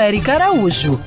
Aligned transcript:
Érica 0.00 0.34
Araújo. 0.34 1.00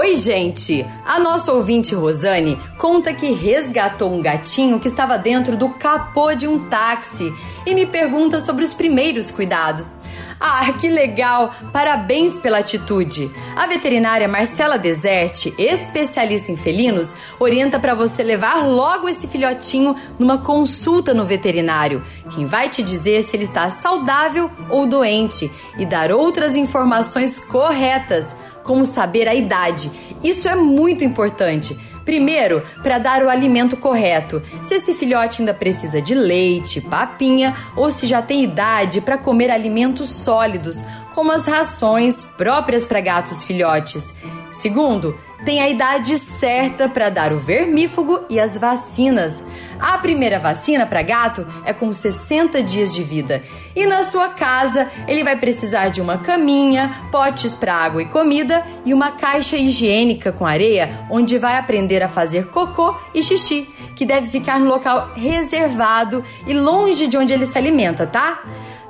Oi, 0.00 0.14
gente! 0.14 0.86
A 1.04 1.18
nossa 1.18 1.52
ouvinte 1.52 1.92
Rosane 1.92 2.56
conta 2.78 3.12
que 3.12 3.32
resgatou 3.32 4.14
um 4.14 4.22
gatinho 4.22 4.78
que 4.78 4.86
estava 4.86 5.18
dentro 5.18 5.56
do 5.56 5.70
capô 5.70 6.32
de 6.36 6.46
um 6.46 6.68
táxi 6.68 7.34
e 7.66 7.74
me 7.74 7.84
pergunta 7.84 8.40
sobre 8.40 8.62
os 8.62 8.72
primeiros 8.72 9.32
cuidados. 9.32 9.96
Ah, 10.38 10.72
que 10.74 10.88
legal! 10.88 11.52
Parabéns 11.72 12.38
pela 12.38 12.58
atitude! 12.58 13.28
A 13.56 13.66
veterinária 13.66 14.28
Marcela 14.28 14.78
Deserti, 14.78 15.52
especialista 15.58 16.52
em 16.52 16.56
felinos, 16.56 17.16
orienta 17.40 17.80
para 17.80 17.92
você 17.92 18.22
levar 18.22 18.68
logo 18.68 19.08
esse 19.08 19.26
filhotinho 19.26 19.96
numa 20.16 20.38
consulta 20.38 21.12
no 21.12 21.24
veterinário, 21.24 22.04
quem 22.36 22.46
vai 22.46 22.68
te 22.68 22.84
dizer 22.84 23.24
se 23.24 23.34
ele 23.34 23.42
está 23.42 23.68
saudável 23.68 24.48
ou 24.70 24.86
doente 24.86 25.50
e 25.76 25.84
dar 25.84 26.12
outras 26.12 26.56
informações 26.56 27.40
corretas, 27.40 28.36
como 28.68 28.84
saber 28.84 29.26
a 29.26 29.34
idade. 29.34 29.90
Isso 30.22 30.46
é 30.46 30.54
muito 30.54 31.02
importante 31.02 31.74
Primeiro, 32.08 32.62
para 32.82 32.98
dar 32.98 33.22
o 33.22 33.28
alimento 33.28 33.76
correto. 33.76 34.40
Se 34.64 34.76
esse 34.76 34.94
filhote 34.94 35.42
ainda 35.42 35.52
precisa 35.52 36.00
de 36.00 36.14
leite, 36.14 36.80
papinha 36.80 37.54
ou 37.76 37.90
se 37.90 38.06
já 38.06 38.22
tem 38.22 38.42
idade 38.42 39.02
para 39.02 39.18
comer 39.18 39.50
alimentos 39.50 40.08
sólidos, 40.08 40.82
como 41.14 41.30
as 41.30 41.44
rações 41.44 42.22
próprias 42.22 42.86
para 42.86 43.02
gatos 43.02 43.44
filhotes. 43.44 44.14
Segundo, 44.50 45.18
tem 45.44 45.60
a 45.60 45.68
idade 45.68 46.16
certa 46.16 46.88
para 46.88 47.10
dar 47.10 47.30
o 47.30 47.38
vermífugo 47.38 48.20
e 48.30 48.40
as 48.40 48.56
vacinas. 48.56 49.44
A 49.80 49.98
primeira 49.98 50.38
vacina 50.38 50.84
para 50.86 51.02
gato 51.02 51.46
é 51.64 51.72
com 51.72 51.92
60 51.92 52.62
dias 52.62 52.92
de 52.92 53.02
vida. 53.02 53.42
E 53.76 53.86
na 53.86 54.02
sua 54.02 54.30
casa, 54.30 54.88
ele 55.06 55.22
vai 55.22 55.36
precisar 55.36 55.88
de 55.88 56.00
uma 56.00 56.18
caminha, 56.18 57.08
potes 57.12 57.52
para 57.52 57.74
água 57.74 58.02
e 58.02 58.06
comida 58.06 58.64
e 58.84 58.92
uma 58.92 59.12
caixa 59.12 59.56
higiênica 59.56 60.32
com 60.32 60.44
areia, 60.44 61.06
onde 61.10 61.38
vai 61.38 61.56
aprender 61.56 62.02
a 62.02 62.08
fazer 62.08 62.46
cocô 62.46 62.94
e 63.14 63.22
xixi, 63.22 63.68
que 63.94 64.04
deve 64.04 64.28
ficar 64.28 64.58
no 64.58 64.66
local 64.66 65.12
reservado 65.14 66.24
e 66.46 66.52
longe 66.52 67.06
de 67.06 67.16
onde 67.16 67.32
ele 67.32 67.46
se 67.46 67.56
alimenta, 67.56 68.06
tá? 68.06 68.42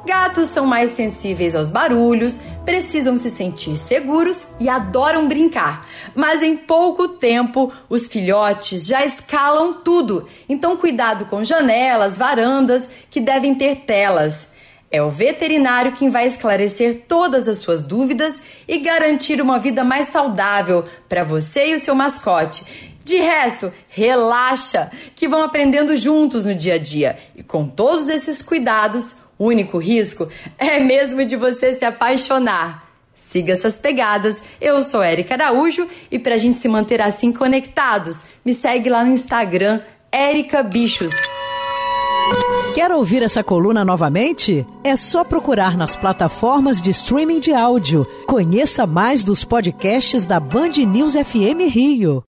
Gatos 0.08 0.48
são 0.48 0.64
mais 0.64 0.92
sensíveis 0.92 1.54
aos 1.54 1.68
barulhos, 1.68 2.40
precisam 2.64 3.18
se 3.18 3.28
sentir 3.28 3.76
seguros 3.76 4.46
e 4.58 4.66
adoram 4.66 5.28
brincar. 5.28 5.86
Mas 6.14 6.42
em 6.42 6.56
pouco 6.56 7.08
tempo, 7.08 7.70
os 7.90 8.08
filhotes 8.08 8.86
já 8.86 9.04
escalam 9.04 9.82
tudo. 9.84 10.26
Então, 10.48 10.78
cuidado 10.78 11.26
com 11.26 11.44
janelas, 11.44 12.16
varandas 12.16 12.88
que 13.10 13.20
devem 13.20 13.54
ter 13.54 13.80
telas. 13.80 14.48
É 14.90 15.02
o 15.02 15.10
veterinário 15.10 15.92
quem 15.92 16.08
vai 16.08 16.26
esclarecer 16.26 17.02
todas 17.06 17.46
as 17.46 17.58
suas 17.58 17.84
dúvidas 17.84 18.40
e 18.66 18.78
garantir 18.78 19.42
uma 19.42 19.58
vida 19.58 19.84
mais 19.84 20.08
saudável 20.08 20.86
para 21.06 21.22
você 21.22 21.72
e 21.72 21.74
o 21.74 21.78
seu 21.78 21.94
mascote. 21.94 22.64
De 23.04 23.18
resto, 23.18 23.70
relaxa, 23.88 24.90
que 25.14 25.28
vão 25.28 25.42
aprendendo 25.42 25.94
juntos 25.98 26.46
no 26.46 26.54
dia 26.54 26.76
a 26.76 26.78
dia. 26.78 27.18
E 27.36 27.42
com 27.42 27.68
todos 27.68 28.08
esses 28.08 28.40
cuidados, 28.40 29.14
o 29.38 29.46
único 29.46 29.78
risco 29.78 30.28
é 30.58 30.78
mesmo 30.80 31.24
de 31.24 31.36
você 31.36 31.74
se 31.74 31.84
apaixonar. 31.84 32.88
Siga 33.14 33.52
essas 33.52 33.76
pegadas. 33.76 34.42
Eu 34.60 34.82
sou 34.82 35.02
Erika 35.02 35.34
Araújo 35.34 35.86
e 36.10 36.18
para 36.18 36.34
a 36.34 36.38
gente 36.38 36.56
se 36.56 36.68
manter 36.68 37.00
assim 37.00 37.32
conectados, 37.32 38.22
me 38.44 38.54
segue 38.54 38.88
lá 38.88 39.04
no 39.04 39.12
Instagram, 39.12 39.80
Erika 40.10 40.62
Bichos. 40.62 41.14
Quer 42.74 42.90
ouvir 42.92 43.22
essa 43.22 43.42
coluna 43.42 43.84
novamente? 43.84 44.64
É 44.84 44.96
só 44.96 45.24
procurar 45.24 45.76
nas 45.76 45.96
plataformas 45.96 46.80
de 46.80 46.90
streaming 46.90 47.40
de 47.40 47.52
áudio. 47.52 48.06
Conheça 48.26 48.86
mais 48.86 49.24
dos 49.24 49.44
podcasts 49.44 50.24
da 50.24 50.38
Band 50.38 50.72
News 50.86 51.14
FM 51.14 51.68
Rio. 51.68 52.22